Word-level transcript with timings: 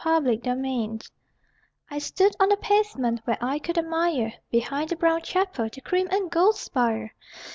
PAUL'S 0.03 0.25
AND 0.45 0.65
WOOLWORTH 0.65 1.11
I 1.91 1.99
stood 1.99 2.35
on 2.39 2.49
the 2.49 2.57
pavement 2.57 3.21
Where 3.25 3.37
I 3.39 3.59
could 3.59 3.77
admire 3.77 4.33
Behind 4.49 4.89
the 4.89 4.95
brown 4.95 5.21
chapel 5.21 5.69
The 5.71 5.79
cream 5.81 6.07
and 6.09 6.31
gold 6.31 6.55
spire. 6.55 7.13